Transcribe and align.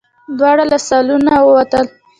دواړه 0.37 0.63
له 0.71 0.77
سالونه 0.87 1.33
ووتل. 1.47 1.85